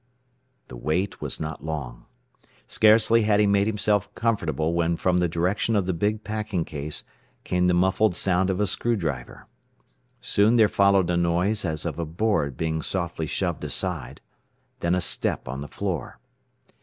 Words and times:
The 0.67 0.75
wait 0.75 1.21
was 1.21 1.39
not 1.39 1.63
long. 1.63 2.07
Scarcely 2.65 3.21
had 3.21 3.39
he 3.39 3.45
made 3.45 3.67
himself 3.67 4.11
comfortable 4.15 4.73
when 4.73 4.97
from 4.97 5.19
the 5.19 5.27
direction 5.29 5.75
of 5.75 5.85
the 5.85 5.93
big 5.93 6.23
packing 6.23 6.65
case 6.65 7.03
came 7.43 7.67
the 7.67 7.75
muffled 7.75 8.15
sound 8.15 8.49
of 8.49 8.59
a 8.59 8.65
screw 8.65 8.95
driver. 8.95 9.45
Soon 10.19 10.55
there 10.55 10.67
followed 10.67 11.11
a 11.11 11.17
noise 11.17 11.63
as 11.63 11.85
of 11.85 11.99
a 11.99 12.05
board 12.07 12.57
being 12.57 12.81
softly 12.81 13.27
shoved 13.27 13.63
aside, 13.63 14.21
then 14.79 14.95
a 14.95 15.01
step 15.01 15.47
on 15.47 15.61
the 15.61 15.67
floor. 15.67 16.17